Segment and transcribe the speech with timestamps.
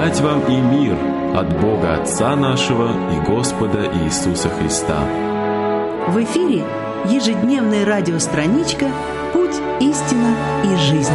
[0.00, 0.96] Благодать вам и мир
[1.36, 4.98] от Бога Отца нашего и Господа Иисуса Христа.
[6.08, 6.64] В эфире
[7.10, 8.86] ежедневная радиостраничка
[9.34, 11.12] «Путь, истина и жизнь».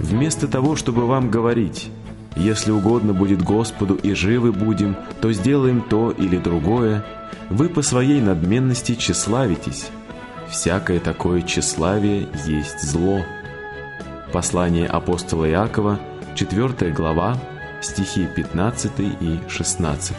[0.00, 1.92] Вместо того, чтобы вам говорить,
[2.34, 7.04] если угодно будет Господу и живы будем, то сделаем то или другое,
[7.50, 9.92] вы по своей надменности тщеславитесь.
[10.50, 13.22] Всякое такое тщеславие есть зло.
[14.32, 16.00] Послание апостола Иакова,
[16.34, 17.38] 4 глава,
[17.82, 20.16] стихи 15 и 16.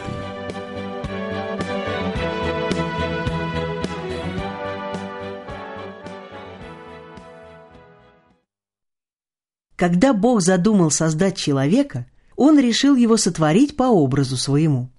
[9.74, 12.06] Когда Бог задумал создать человека,
[12.36, 14.90] Он решил его сотворить по образу своему.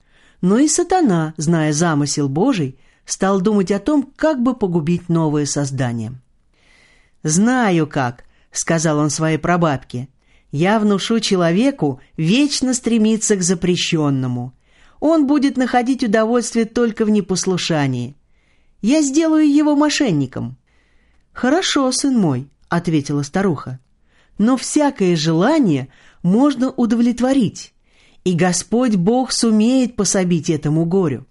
[0.41, 6.13] Но и сатана, зная замысел Божий, стал думать о том, как бы погубить новое создание.
[7.23, 10.07] «Знаю как»,— сказал он своей прабабке,—
[10.51, 14.53] «я внушу человеку вечно стремиться к запрещенному.
[14.99, 18.15] Он будет находить удовольствие только в непослушании.
[18.81, 20.57] Я сделаю его мошенником».
[21.33, 23.79] «Хорошо, сын мой»,— ответила старуха
[24.41, 25.89] но всякое желание
[26.23, 27.73] можно удовлетворить,
[28.23, 31.27] и Господь Бог сумеет пособить этому горю.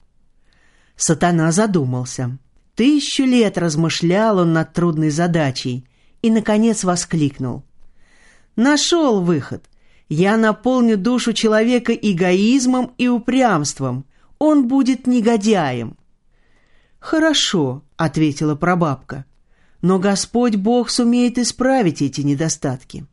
[1.01, 2.39] Сатана задумался.
[2.75, 5.87] Тысячу лет размышлял он над трудной задачей
[6.23, 7.65] и, наконец, воскликнул.
[8.55, 9.65] «Нашел выход.
[10.09, 14.05] Я наполню душу человека эгоизмом и упрямством.
[14.39, 15.97] Он будет негодяем».
[16.99, 19.25] «Хорошо»,— ответила прабабка
[19.83, 23.07] но Господь Бог сумеет исправить эти недостатки.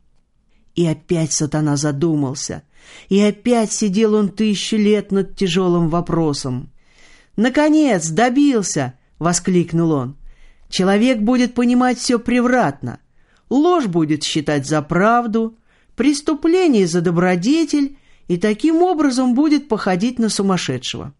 [0.74, 2.62] И опять сатана задумался,
[3.08, 6.70] и опять сидел он тысячу лет над тяжелым вопросом.
[7.38, 10.16] «Наконец, добился!»— воскликнул он.
[10.68, 12.98] «Человек будет понимать все превратно,
[13.48, 15.56] ложь будет считать за правду,
[15.94, 21.14] преступление за добродетель, и таким образом будет походить на сумасшедшего».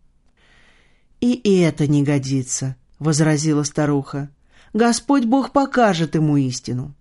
[1.21, 4.29] «И это не годится»,— возразила старуха.
[4.73, 6.97] Господь Бог покажет ему истину.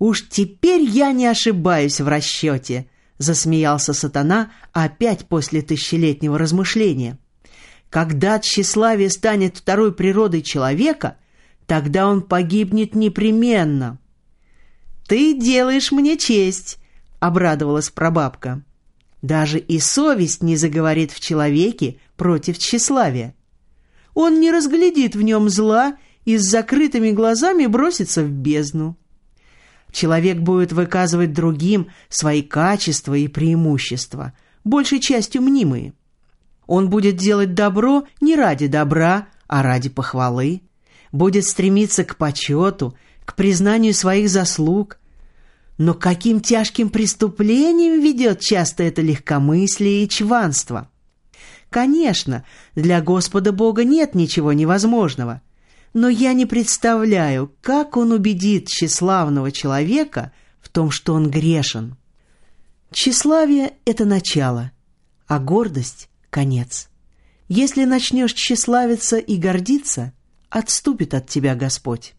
[0.00, 2.88] «Уж теперь я не ошибаюсь в расчете»,—
[3.18, 7.18] засмеялся сатана опять после тысячелетнего размышления.
[7.94, 11.16] «Когда тщеславие станет второй природой человека,
[11.68, 14.00] тогда он погибнет непременно».
[15.06, 16.78] «Ты делаешь мне честь»,—
[17.20, 18.64] обрадовалась прабабка.
[19.22, 23.36] «Даже и совесть не заговорит в человеке против тщеславия.
[24.12, 28.98] Он не разглядит в нем зла и с закрытыми глазами бросится в бездну.
[29.92, 34.32] Человек будет выказывать другим свои качества и преимущества,
[34.64, 35.94] большей частью мнимые.
[36.66, 40.62] Он будет делать добро не ради добра, а ради похвалы,
[41.12, 44.98] будет стремиться к почету, к признанию своих заслуг.
[45.76, 50.88] Но каким тяжким преступлением ведет часто это легкомыслие и чванство?
[51.68, 52.44] Конечно,
[52.74, 55.40] для Господа Бога нет ничего невозможного–
[55.94, 61.96] но я не представляю, как он убедит тщеславного человека в том, что он грешен.
[62.90, 64.72] Тщеславие— это начало,
[65.28, 66.88] а гордость— конец.
[67.46, 70.12] Если начнешь тщеславиться и гордиться,
[70.50, 72.14] отступит от тебя Господь.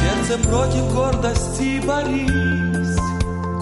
[0.00, 3.00] Сердце против гордости борись,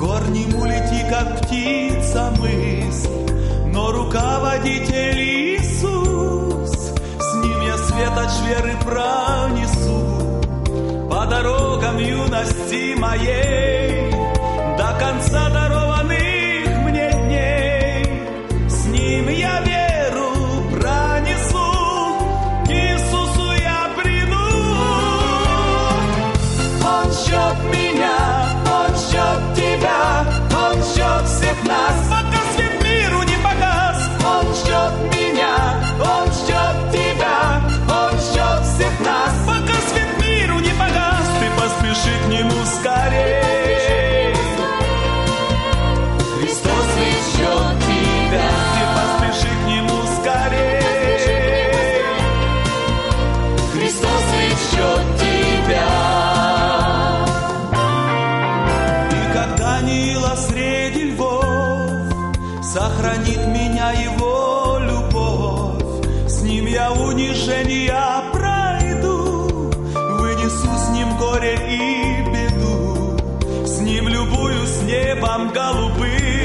[0.00, 5.20] Горнему лети, как птица мысль, но руководитель
[5.54, 9.98] Иисус, с ним я светоч веры пронесу
[11.08, 13.68] по дорогам юности моей
[27.26, 28.27] shot me now.
[71.49, 73.17] Горе и беду.
[73.67, 76.38] С ним любую с небом голубым,